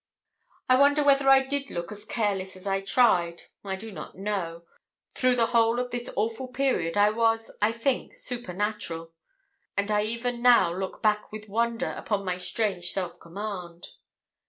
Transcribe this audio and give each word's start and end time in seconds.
I 0.67 0.79
wonder 0.79 1.03
whether 1.03 1.29
I 1.29 1.45
did 1.45 1.69
look 1.69 1.91
as 1.91 2.05
careless 2.05 2.55
as 2.57 2.65
I 2.65 2.81
tried. 2.81 3.43
I 3.63 3.75
do 3.75 3.91
not 3.91 4.17
know. 4.17 4.63
Through 5.13 5.35
the 5.35 5.45
whole 5.53 5.79
of 5.79 5.91
this 5.91 6.09
awful 6.15 6.47
period 6.47 6.97
I 6.97 7.11
was, 7.11 7.55
I 7.61 7.71
think, 7.71 8.17
supernatural; 8.17 9.13
and 9.77 9.91
I 9.91 10.01
even 10.01 10.41
now 10.41 10.73
look 10.73 11.03
back 11.03 11.31
with 11.31 11.47
wonder 11.49 11.93
upon 11.95 12.25
my 12.25 12.39
strange 12.39 12.87
self 12.89 13.19
command. 13.19 13.89